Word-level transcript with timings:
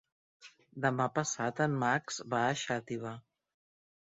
Demà 0.85 1.05
passat 1.17 1.61
en 1.67 1.75
Max 1.83 2.19
va 2.33 2.41
a 2.47 2.57
Xàtiva. 2.63 3.15